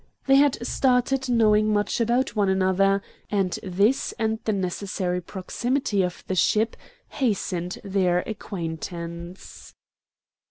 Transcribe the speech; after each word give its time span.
They 0.25 0.37
had 0.37 0.57
started 0.65 1.29
knowing 1.29 1.71
much 1.71 2.01
about 2.01 2.35
one 2.35 2.49
another, 2.49 3.03
and 3.29 3.51
this 3.61 4.13
and 4.13 4.39
the 4.45 4.51
necessary 4.51 5.21
proximity 5.21 6.01
of 6.01 6.23
the 6.25 6.33
ship 6.33 6.75
hastened 7.09 7.77
their 7.83 8.21
acquaintance. 8.21 9.75